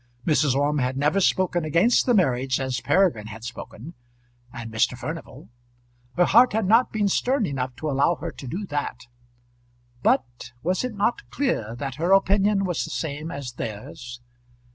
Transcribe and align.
Mrs. 0.25 0.55
Orme 0.55 0.79
had 0.79 0.97
never 0.97 1.19
spoken 1.21 1.63
against 1.63 2.07
the 2.07 2.15
marriage 2.15 2.59
as 2.59 2.81
Peregrine 2.81 3.27
had 3.27 3.43
spoken, 3.43 3.93
and 4.51 4.73
Mr. 4.73 4.97
Furnival. 4.97 5.49
Her 6.17 6.25
heart 6.25 6.53
had 6.53 6.65
not 6.65 6.91
been 6.91 7.07
stern 7.07 7.45
enough 7.45 7.75
to 7.75 7.87
allow 7.91 8.15
her 8.15 8.31
to 8.31 8.47
do 8.47 8.65
that. 8.65 9.01
But 10.01 10.53
was 10.63 10.83
it 10.83 10.95
not 10.95 11.29
clear 11.29 11.75
that 11.75 11.97
her 12.01 12.13
opinion 12.13 12.65
was 12.65 12.83
the 12.83 12.89
same 12.89 13.29
as 13.29 13.51
theirs? 13.57 14.21